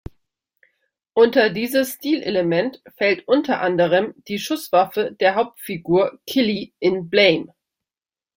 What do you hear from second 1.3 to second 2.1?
dieses